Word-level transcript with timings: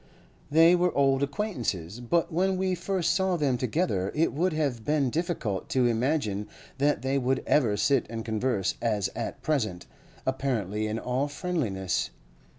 They 0.49 0.73
were 0.75 0.91
old 0.95 1.21
acquaintances; 1.21 1.99
but 1.99 2.33
when 2.33 2.57
we 2.57 2.73
first 2.73 3.13
saw 3.13 3.35
them 3.37 3.55
together 3.55 4.11
it 4.15 4.33
would 4.33 4.51
have 4.51 4.83
been 4.83 5.11
difficult 5.11 5.69
to 5.69 5.85
imagine 5.85 6.47
that 6.79 7.03
they 7.03 7.19
would 7.19 7.43
ever 7.45 7.77
sit 7.77 8.07
and 8.09 8.25
converse 8.25 8.73
as 8.81 9.09
at 9.15 9.43
present, 9.43 9.85
apparently 10.25 10.87
in 10.87 10.97
all 10.97 11.27
friendliness. 11.27 12.09